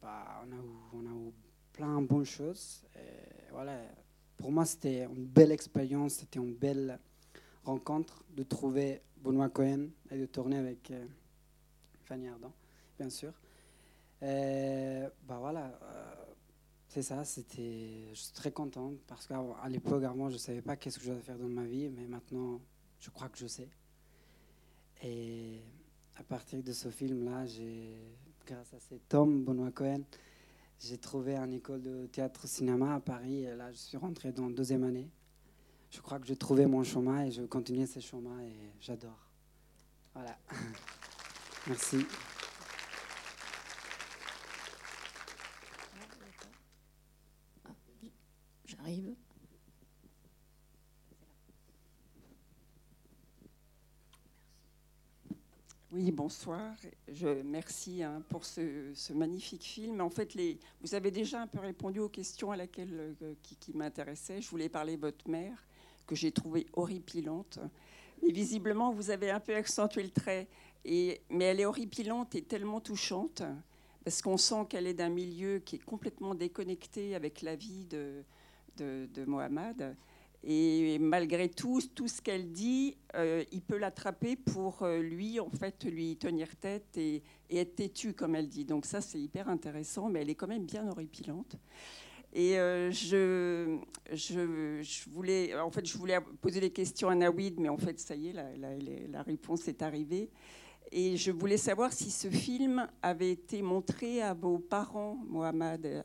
[0.00, 1.32] Bah, on, a eu, on, a eu,
[1.72, 2.82] plein de bonnes choses.
[3.50, 3.78] voilà.
[4.42, 6.98] Pour moi, c'était une belle expérience, c'était une belle
[7.62, 11.06] rencontre de trouver Benoît Cohen et de tourner avec euh,
[12.06, 12.52] Fanny Ardant,
[12.98, 13.32] bien sûr.
[14.20, 16.14] bah voilà, euh,
[16.88, 20.74] c'est ça, c'était, je suis très contente parce qu'à l'époque, avant, je ne savais pas
[20.74, 22.60] qu'est-ce que je devais faire dans ma vie, mais maintenant,
[22.98, 23.68] je crois que je sais.
[25.04, 25.60] Et
[26.16, 27.94] à partir de ce film-là, j'ai,
[28.44, 30.02] grâce à cet homme, Benoît Cohen,
[30.84, 33.44] j'ai trouvé une école de théâtre-cinéma à Paris.
[33.44, 35.10] Et là, je suis rentré dans la deuxième année
[35.92, 39.28] je crois que j'ai trouvé mon chemin et je continue ce chemin et j'adore.
[40.14, 40.38] Voilà.
[41.66, 42.06] Merci.
[48.64, 49.14] J'arrive.
[55.94, 56.74] Oui, bonsoir.
[57.06, 60.00] Je, merci hein, pour ce, magnifique film.
[60.00, 60.34] En fait,
[60.80, 64.40] vous avez déjà un peu répondu aux questions à laquelle, euh, qui, qui m'intéressaient.
[64.40, 65.66] Je voulais parler de votre mère
[66.06, 67.58] que j'ai trouvée horripilante.
[68.22, 70.48] Mais visiblement, vous avez un peu accentué le trait.
[70.86, 73.42] Et, mais elle est horripilante et tellement touchante,
[74.02, 78.24] parce qu'on sent qu'elle est d'un milieu qui est complètement déconnecté avec la vie de,
[78.78, 79.94] de, Mohamed.
[80.44, 85.50] Et malgré tout, tout ce qu'elle dit, euh, il peut l'attraper pour euh, lui, en
[85.50, 88.64] fait, lui tenir tête et, être têtu, comme elle dit.
[88.64, 91.56] Donc ça, c'est hyper intéressant, mais elle est quand même bien horripilante.
[92.32, 93.78] Et euh, je,
[94.10, 98.16] je, voulais, en fait, je voulais poser des questions à Nawid, mais en fait, ça
[98.16, 100.30] y est, la, réponse est arrivée.
[100.90, 106.02] Et je voulais savoir si ce film avait été montré à vos parents, Mohamed,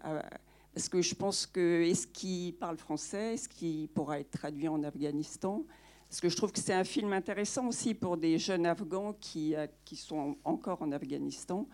[0.78, 4.84] parce que je pense que est-ce qu'il parle français, est-ce qu'il pourra être traduit en
[4.84, 5.66] Afghanistan?
[6.08, 9.56] Parce que je trouve que c'est un film intéressant aussi pour des jeunes Afghans qui,
[9.56, 11.68] euh, qui sont encore en Afghanistan,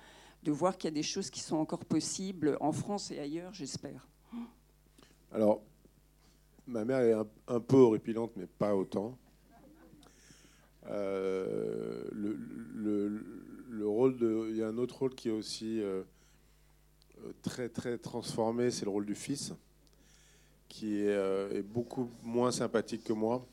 [0.43, 3.53] de voir qu'il y a des choses qui sont encore possibles en France et ailleurs,
[3.53, 4.07] j'espère.
[5.33, 5.61] Alors,
[6.65, 9.17] ma mère est un, peu horripilante, mais pas autant.
[10.87, 16.03] Euh, le, rôle de, il y a un autre rôle qui est aussi euh,
[17.41, 19.53] très très transformé, c'est le rôle du fils,
[20.67, 23.45] qui est, euh, beaucoup moins sympathique que moi.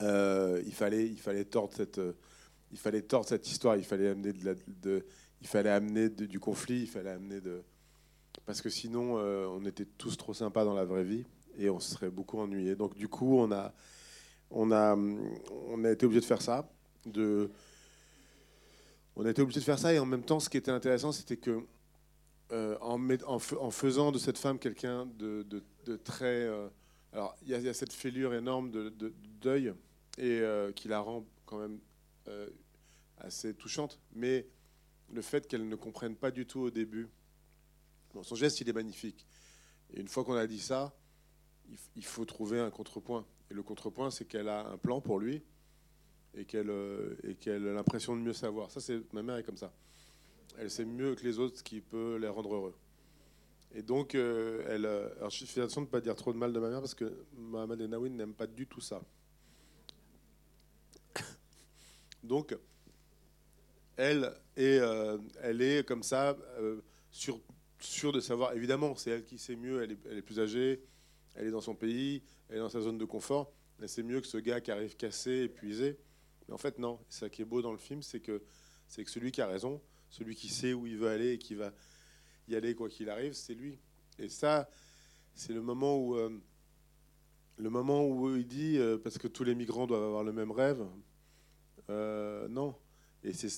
[0.00, 2.00] il fallait il fallait tordre cette
[2.70, 5.04] il fallait tordre cette histoire, il fallait amener de,
[5.40, 7.62] il fallait amener du conflit, il fallait amener de
[8.48, 11.26] parce que sinon, euh, on était tous trop sympas dans la vraie vie
[11.58, 12.76] et on se serait beaucoup ennuyés.
[12.76, 13.74] Donc du coup, on a,
[14.50, 16.66] on a, on a été obligé de faire ça.
[17.04, 17.50] De,
[19.18, 21.12] on a été obligé de faire ça et en même temps, ce qui était intéressant,
[21.12, 21.66] c'était que
[22.52, 25.44] euh, en, faisant de cette femme quelqu'un de,
[26.04, 26.68] très, euh,
[27.12, 29.74] alors il y, a cette fêlure énorme de, deuil
[30.16, 30.42] et
[30.74, 31.78] qui la rend quand même
[33.18, 34.46] assez touchante, mais
[35.12, 37.10] le fait qu'elle ne comprenne pas du tout au début
[38.22, 39.26] son geste, il est magnifique.
[39.92, 40.94] Et une fois qu'on a dit ça,
[41.96, 43.26] il faut trouver un contrepoint.
[43.50, 45.42] Et le contrepoint, c'est qu'elle a un plan pour lui
[46.34, 48.70] et qu'elle euh, a l'impression de mieux savoir.
[48.70, 49.72] Ça, c'est ma mère est comme ça.
[50.58, 52.74] Elle sait mieux que les autres ce qui peut les rendre heureux.
[53.74, 54.86] Et donc, euh, elle.
[54.86, 56.80] Euh, alors, je fais attention de ne pas dire trop de mal de ma mère
[56.80, 59.02] parce que Mohamed et Nawin n'aiment pas du tout ça.
[62.22, 62.56] donc,
[63.96, 64.80] elle est,
[65.42, 66.36] elle est comme ça
[67.10, 67.40] sur
[67.80, 70.82] sûr de savoir, évidemment, c'est elle qui sait mieux, elle est, plus âgée,
[71.34, 74.20] elle est dans son pays, elle est dans sa zone de confort, elle sait mieux
[74.20, 75.98] que ce gars qui arrive cassé, épuisé.
[76.48, 76.98] Mais en fait, non.
[77.08, 78.42] Ça qui est beau dans le film, c'est que,
[78.88, 79.80] c'est que celui qui a raison,
[80.10, 81.72] celui qui sait où il veut aller et qui va
[82.48, 83.78] y aller quoi qu'il arrive, c'est lui.
[84.18, 84.68] Et ça,
[85.34, 86.30] c'est le moment où, euh,
[87.58, 90.50] le moment où il dit, euh, parce que tous les migrants doivent avoir le même
[90.50, 90.84] rêve,
[91.90, 92.74] euh, non.
[93.22, 93.48] Et c'est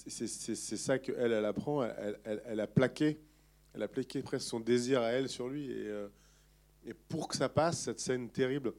[0.57, 1.85] ça qu'elle, elle apprend.
[1.85, 3.21] Elle, elle, elle, a plaqué
[3.75, 5.71] elle a plaqué presque son désir à elle sur lui.
[5.71, 6.07] Et,
[6.87, 8.73] et, pour que ça passe, cette scène terrible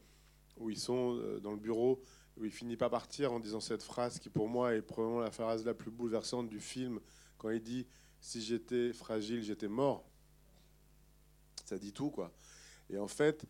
[0.57, 2.01] où ils sont dans le bureau,
[2.37, 5.31] où il finit pas partir en disant cette phrase qui pour moi est probablement la
[5.31, 6.99] phrase la plus bouleversante du film,
[7.37, 7.87] quand il dit
[8.19, 10.05] si j'étais fragile, j'étais mort.
[11.65, 12.31] Ça dit tout, quoi.
[12.89, 13.45] Et en fait,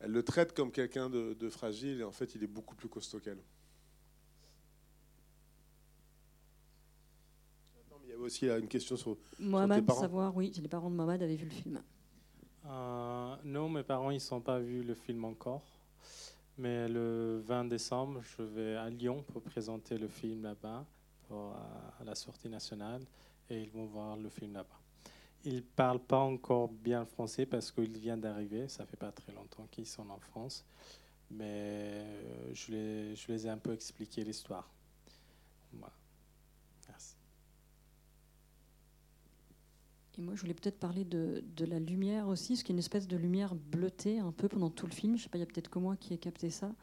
[0.00, 2.88] elle le traite comme quelqu'un de, de fragile, et en fait, il est beaucoup plus
[2.88, 3.42] costaud qu'elle.
[8.26, 11.82] aussi une question sur, Mohamed, savoir, oui, les parents de Mohamed avaient vu le film.
[12.66, 15.75] Euh, non, mes parents, ils n'ont pas vu le film encore.
[16.58, 20.86] Mais le 20 décembre, je vais à Lyon pour présenter le film là-bas,
[21.28, 21.54] pour,
[22.00, 23.02] à la sortie nationale,
[23.50, 24.80] et ils vont voir le film là-bas.
[25.44, 29.32] Il ne parle pas encore bien français parce qu'il vient d'arriver, ça fait pas très
[29.32, 30.64] longtemps qu'ils sont en France,
[31.30, 34.68] mais euh, je les, je les ai un peu expliqué l'histoire.
[35.72, 35.92] Voilà.
[36.88, 37.16] Merci.
[40.18, 43.06] Et moi, je voulais peut-être parler de, la lumière aussi, qu'il y a une espèce
[43.06, 45.16] de lumière bleutée un peu pendant tout le film.
[45.16, 46.74] Je sais pas, il y a peut-être que moi qui ai capté ça.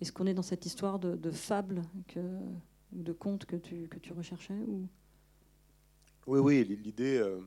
[0.00, 1.82] Est-ce qu'on est dans cette histoire de, fable
[2.16, 4.88] ou de conte que tu, recherchais ou...
[6.26, 7.40] Oui, oui, l'idée, euh,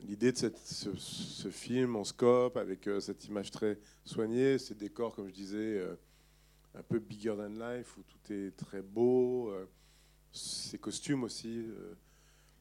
[0.00, 5.16] l'idée de ce, ce film en scope, avec euh, cette image très soignée, ces décors,
[5.16, 5.96] comme je disais, euh,
[6.76, 9.52] un peu bigger than life, où tout est très beau,
[10.32, 11.66] ces costumes aussi.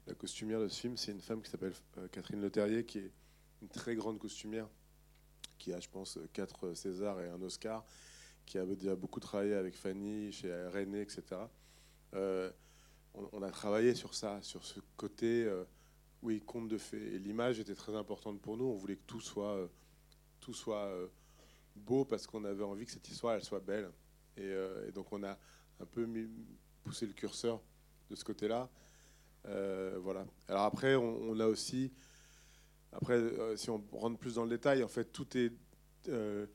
[0.10, 3.00] Euh, la costumière de ce film, c'est une femme qui s'appelle euh, Catherine Leterrier, qui
[3.00, 3.12] est
[3.62, 4.68] une très grande costumière,
[5.58, 7.86] qui a, je pense, quatre Césars et un Oscar,
[8.46, 11.24] qui a déjà beaucoup travaillé avec Fanny, chez René, etc.
[12.14, 12.52] Euh,
[13.14, 15.66] on, a travaillé sur ça, sur ce côté, euh,
[16.22, 17.16] oui, conte de fées.
[17.16, 18.66] Et l'image était très importante pour nous.
[18.66, 19.68] On voulait que tout soit, euh,
[20.68, 21.08] euh,
[21.76, 23.92] beau parce qu'on avait envie que cette histoire elle soit belle.
[24.38, 25.38] Et, euh, et donc on a
[25.80, 26.30] un peu mis-
[26.84, 27.62] poussé le curseur
[28.10, 28.70] de ce côté-là.
[29.48, 30.26] Euh, voilà.
[30.48, 31.92] Alors après, on, a aussi,
[32.92, 35.52] après, euh, si on rentre plus dans le détail, en fait, tout est
[36.08, 36.46] euh,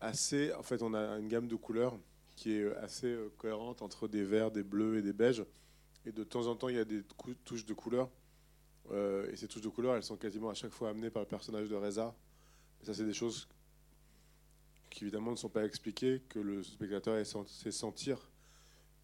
[0.00, 0.52] assez.
[0.54, 1.98] En fait, on a une gamme de couleurs
[2.36, 5.44] qui est assez cohérente entre des verts, des bleus et des beiges.
[6.06, 7.02] Et de temps en temps, il y a des
[7.44, 8.10] touches de couleurs.
[8.92, 11.68] Et ces touches de couleurs, elles sont quasiment à chaque fois amenées par le personnage
[11.68, 12.14] de Reza.
[12.82, 13.48] Ça, c'est des choses
[14.88, 18.30] qui évidemment ne sont pas expliquées, que le spectateur est censé sentir.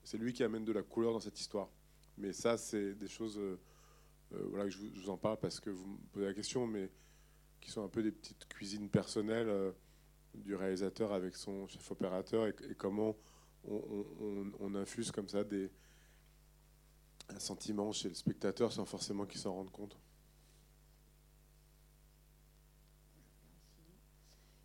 [0.05, 1.69] C'est lui qui amène de la couleur dans cette histoire.
[2.17, 3.59] Mais ça, c'est des choses euh,
[4.33, 6.91] euh, voilà, que je vous, en parle parce que vous me posez la question, mais
[7.61, 9.73] qui sont un peu des petites cuisines personnelles euh,
[10.35, 13.17] du réalisateur avec son chef opérateur et, comment
[13.67, 15.71] on, infuse comme ça des,
[17.29, 19.97] un sentiment chez le spectateur sans forcément qu'il s'en rende compte.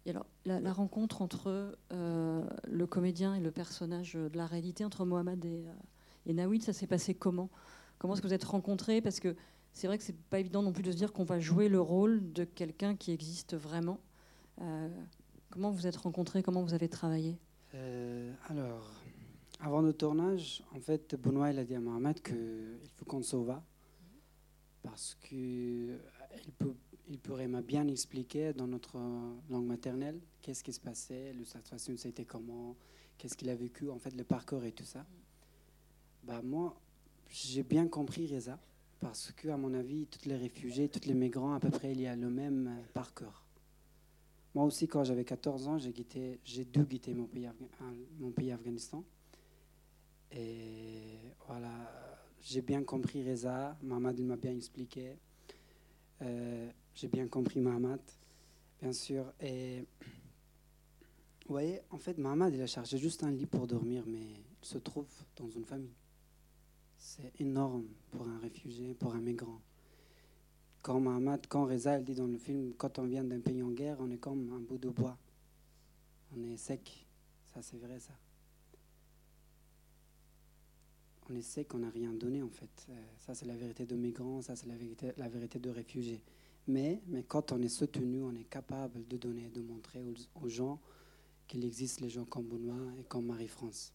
[0.05, 5.45] Et alors, la, rencontre entre le comédien et le personnage de la réalité, entre Mohamed
[5.45, 5.65] et,
[6.25, 7.49] et Nawid, ça s'est passé comment?
[7.97, 9.01] Comment est-ce que vous êtes rencontrés?
[9.01, 9.35] Parce que
[9.73, 11.81] c'est vrai que c'est pas évident non plus de se dire qu'on va jouer le
[11.81, 13.99] rôle de quelqu'un qui existe vraiment.
[14.61, 14.89] Euh,
[15.49, 16.43] comment vous êtes rencontrés?
[16.43, 17.37] Comment vous avez travaillé?
[17.75, 18.91] Euh, alors,
[19.59, 23.63] avant le tournage, en fait, Benoît il a dit à Mohamed qu'il faut qu'on va
[24.81, 25.99] parce qu'il
[27.09, 31.43] il pourrait m'a bien expliquer dans notre euh, langue maternelle qu'est-ce qui se passait, la
[31.43, 32.75] situation c'était comment,
[33.17, 35.05] qu'est-ce qu'il a vécu, en fait, le parcours et tout ça.
[36.29, 36.79] Bah, moi,
[37.31, 38.59] j'ai bien compris Reza
[38.99, 42.01] parce que, à mon avis, tous les réfugiés, tous les migrants, à peu près, il
[42.01, 43.41] y a le même euh, parcours.
[44.53, 47.49] Moi aussi, quand j'avais 14 ans, j'ai quitté- j'ai dû quitter mon pays,
[48.19, 49.03] mon pays Afghanistan.
[50.31, 51.71] Et voilà,
[52.43, 55.15] j'ai bien compris Reza, Mohamed m'a bien expliqué.
[56.21, 58.01] Euh, j'ai bien compris Mohamed,
[58.79, 59.33] bien sûr.
[59.41, 59.83] Et
[61.47, 64.19] vous voyez, en fait, Mohamed, il a cherché juste un lit pour dormir, mais
[64.61, 65.95] il se trouve dans une famille.
[66.99, 69.61] C'est énorme pour un réfugié, pour un migrant.
[70.81, 73.71] Quand Mohamed, quand Reza, il dit dans le film, quand on vient d'un pays en
[73.71, 75.17] guerre, on est comme un bout de bois.
[76.35, 77.07] On est sec.
[77.53, 78.13] Ça, c'est vrai, ça.
[81.29, 82.87] On est sec, on n'a rien donné, en fait.
[82.89, 86.21] Euh, ça, c'est la vérité de migrants, ça, c'est la vérité, de réfugiés.
[86.67, 90.79] Mais, quand on est soutenu, on est capable de donner, de montrer aux, aux gens
[91.47, 93.93] qu'il existe les gens comme Benoît et comme Marie-France.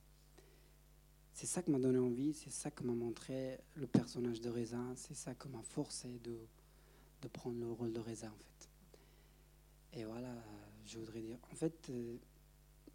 [1.34, 4.78] C'est ça qui m'a donné envie, c'est ça qui m'a montré le personnage de Reza,
[4.94, 6.38] c'est ça qui m'a forcé de,
[7.22, 9.98] de prendre le rôle de Reza, en fait.
[9.98, 10.32] Et voilà,
[10.86, 11.38] je voudrais dire.
[11.50, 12.16] En fait, euh,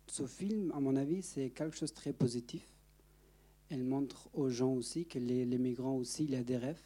[0.07, 2.65] ce film, à mon avis, c'est quelque chose de très positif.
[3.69, 6.81] Elle montre aux gens aussi que les, les migrants aussi, il a des rêves.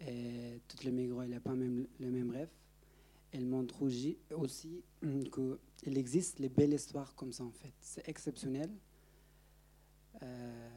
[0.00, 2.50] Et tous les migrants, il n'y a pas même, les mêmes rêves.
[3.30, 4.18] Elle montre aussi
[5.00, 7.72] qu'il existe les belles histoires comme ça, en fait.
[7.80, 8.70] C'est exceptionnel.
[10.22, 10.68] Euh,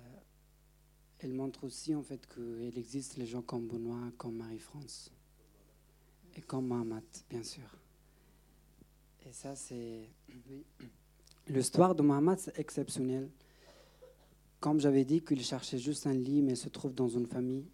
[1.20, 5.12] elle montre aussi, en fait, qu'il existe les gens comme Benoît, comme Marie-France.
[6.36, 7.78] Et comme Mahamat, bien sûr.
[9.26, 10.10] Et ça, c'est.
[10.50, 10.66] Oui.
[11.48, 13.30] L'histoire de Mahamat, c'est exceptionnel.
[14.60, 17.66] Comme j'avais dit qu'il cherchait juste un lit, mais se trouve dans une famille,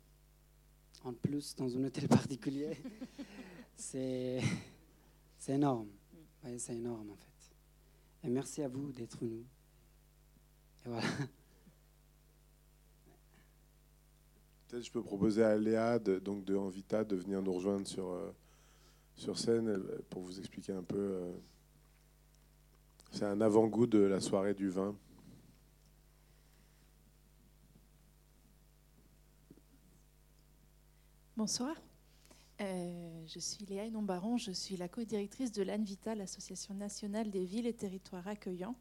[1.04, 2.78] en plus, dans un hôtel particulier.
[3.76, 4.42] c'est.
[5.48, 5.90] Énorme.
[6.58, 8.28] C'est énorme, en fait.
[8.28, 9.46] Et merci à vous d'être nous.
[10.86, 11.08] Et voilà.
[14.68, 16.56] Peut-être je peux proposer à Léa, de, donc de
[17.04, 18.32] de venir nous rejoindre sur, euh,
[19.16, 19.78] sur scène
[20.10, 21.32] pour vous expliquer un peu euh,
[23.12, 24.94] c'est un avant-goût de la soirée du vin.
[31.38, 31.76] Bonsoir.
[32.62, 37.68] Euh, je suis Léa Baron, je suis la co-directrice de l'ANVITA, l'Association nationale des villes
[37.68, 38.76] et territoires accueillants.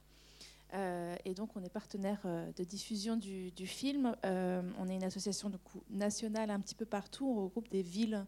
[0.72, 4.16] Euh, et donc, on est partenaire euh, de diffusion du, film.
[4.24, 5.50] on est une association
[5.90, 7.26] nationale un petit peu partout.
[7.26, 8.26] On regroupe des villes,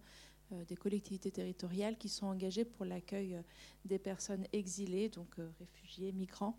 [0.69, 3.37] des collectivités territoriales qui sont engagées pour l'accueil
[3.85, 6.57] des personnes exilées, donc réfugiés, migrants.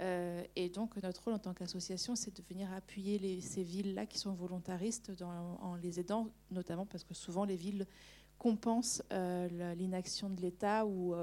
[0.00, 4.34] et donc, notre rôle en tant qu'association, c'est de venir appuyer ces villes-là qui sont
[4.34, 7.86] volontaristes en les aidant, notamment parce que souvent les villes
[8.38, 11.14] compensent l'inaction de l'État ou,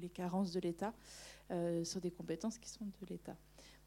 [0.00, 0.92] les carences de l'État.
[1.50, 3.36] Euh, sur des compétences qui sont de l'État.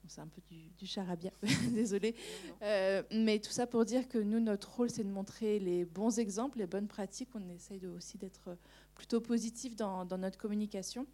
[0.07, 0.41] c'est un peu
[0.77, 1.31] du, charabia,
[1.73, 2.13] désolé.
[2.61, 6.19] Euh, mais tout ça pour dire que nous, notre rôle, c'est de montrer les bons
[6.19, 7.29] exemples, les bonnes pratiques.
[7.33, 8.55] On essaye aussi d'être
[8.93, 11.07] plutôt positif dans, notre communication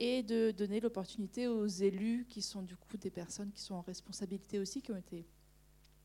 [0.00, 3.82] et de donner l'opportunité aux élus, qui sont du coup des personnes qui sont en
[3.82, 5.24] responsabilité aussi, qui ont été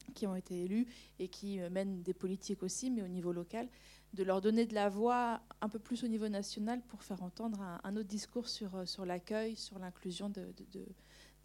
[0.09, 0.87] qui ont été élus
[1.19, 3.67] et qui euh, mènent des politiques aussi, mais au niveau local,
[4.13, 7.61] de leur donner de la voix un peu plus au niveau national pour faire entendre
[7.83, 10.53] un, autre discours sur, euh, sur l'accueil, sur l'inclusion de,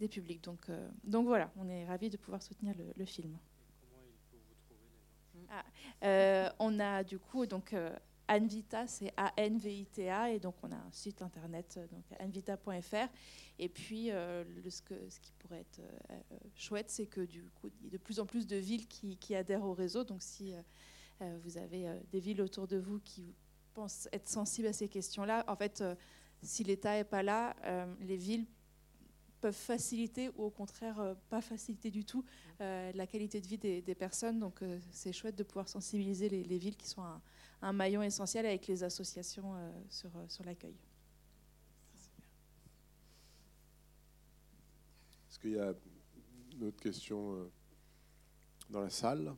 [0.00, 0.42] des publics.
[0.42, 3.36] Donc, euh, donc voilà, on est ravis de pouvoir soutenir le, film.
[5.50, 5.64] Ah,
[6.04, 7.74] euh, on a du coup donc
[8.28, 13.08] Anvita, c'est A-N-V-I-T-A, et donc on a un site internet, donc anvita.fr.
[13.58, 14.80] Et puis, le, ce,
[15.20, 15.80] qui pourrait être
[16.56, 19.34] chouette, c'est que du coup, il y a de plus en plus de villes qui,
[19.34, 20.04] adhèrent au réseau.
[20.04, 20.54] Donc, si
[21.22, 23.34] euh, vous avez euh, des villes autour de vous qui
[23.72, 25.44] pensent être sensibles à ces questions-là.
[25.48, 25.94] En fait, euh,
[26.42, 27.56] si l'État n'est pas là,
[28.00, 28.44] les villes
[29.40, 32.22] peuvent faciliter ou au contraire pas faciliter du tout
[32.58, 34.40] la qualité de vie des, personnes.
[34.40, 34.60] Donc
[34.90, 37.02] c'est chouette de pouvoir sensibiliser les, villes qui sont
[37.62, 39.54] un, maillon essentiel avec les associations
[39.88, 40.76] sur, sur l'accueil.
[45.28, 45.72] Est-ce qu'il y a
[46.52, 47.50] une autre question
[48.70, 49.34] dans la salle?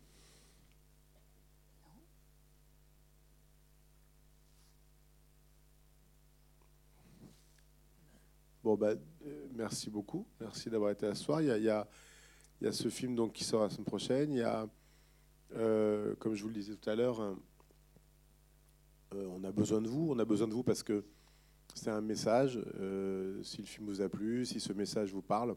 [8.67, 8.97] Bon, euh,
[9.55, 10.27] merci beaucoup.
[10.41, 11.41] Merci d'avoir été à ce soir.
[11.41, 11.87] Il y a,
[12.61, 14.33] il ce film donc, qui sort la semaine prochaine.
[14.33, 14.69] Il y a,
[15.55, 17.37] euh, comme je vous le disais tout à l'heure, euh,
[19.31, 20.09] on a besoin de vous.
[20.11, 21.05] On a besoin de vous parce que
[21.75, 22.61] c'est un message.
[23.43, 25.57] si le film vous a plu, si ce message vous parle,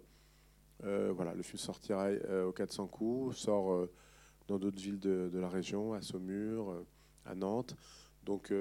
[0.82, 2.10] voilà, le film sortira
[2.46, 3.88] au 400 coups, sort
[4.48, 6.84] dans d'autres villes de, la région, à Saumur,
[7.26, 7.76] à Nantes.
[8.26, 8.52] Donc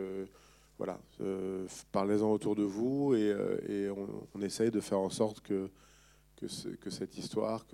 [0.79, 3.93] voilà, euh, parlez-en autour de vous et, euh,
[4.33, 5.69] on, essaye de faire en sorte que,
[6.37, 7.67] que, cette histoire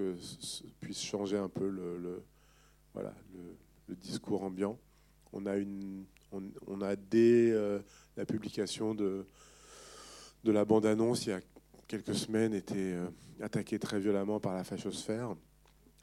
[0.81, 2.25] puisse changer un peu le,
[2.95, 3.15] voilà,
[3.89, 4.79] le, discours ambiant.
[5.35, 6.07] On a, une,
[6.67, 7.81] on, a dès euh,
[8.17, 9.27] la publication de,
[10.45, 11.41] la bande-annonce il y a
[11.89, 12.97] quelques semaines été
[13.41, 15.35] attaqué très violemment par la fachosphère.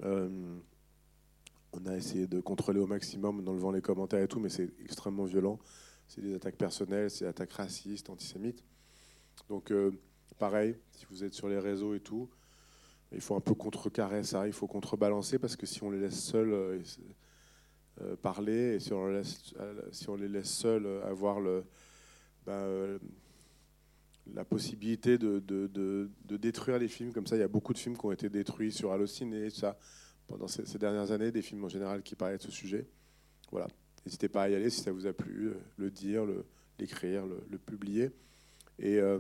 [0.04, 4.70] on a essayé de contrôler au maximum en enlevant les commentaires et tout, mais c'est
[4.84, 5.60] extrêmement violent
[6.12, 8.66] c'est des attaques personnelles, c'est des attaques racistes, antisémites.
[9.48, 9.92] Donc, euh,
[10.38, 12.30] pareil, si vous êtes sur les réseaux et tout,
[13.14, 16.20] il faut un peu contrecarrer ça, il faut contrebalancer parce que si on les laisse
[16.22, 16.84] seuls euh, euh,
[18.22, 19.54] parler et si on, les laisse,
[19.92, 21.64] si on les laisse seuls avoir le,
[22.46, 22.66] bah,
[24.34, 28.06] la possibilité de, détruire les films, comme ça, il y a beaucoup de films qui
[28.06, 29.78] ont été détruits sur Allociné, ça,
[30.28, 32.86] pendant ces, dernières années, des films en général qui parlaient de ce sujet.
[33.52, 33.68] Voilà.
[34.06, 36.26] N'hésitez pas à y aller si ça vous a plu, euh, le dire,
[36.80, 38.10] l'écrire, le, publier.
[38.80, 39.20] Et euh,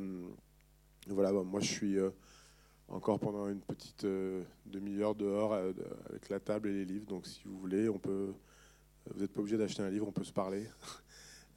[1.07, 2.09] voilà, moi je suis euh,
[2.87, 4.05] encore pendant une petite
[4.65, 7.05] demi-heure dehors avec la table et les livres.
[7.05, 8.33] Donc si vous voulez, on peut.
[9.13, 10.67] Vous n'êtes pas obligé d'acheter un livre, on peut se parler.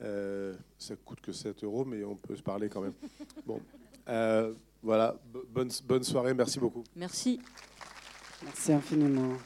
[0.78, 2.94] ça coûte que 7 euros, mais on peut se parler quand même.
[3.46, 3.61] Bon,
[4.83, 5.16] voilà,
[5.50, 6.85] bonne, bonne soirée, merci beaucoup.
[6.94, 7.40] Merci.
[8.42, 9.37] Merci infiniment.